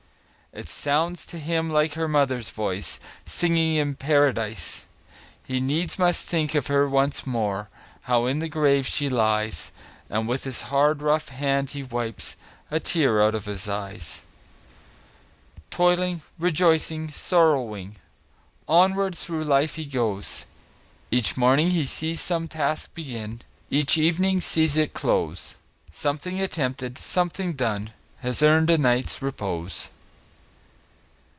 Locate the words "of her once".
6.55-7.25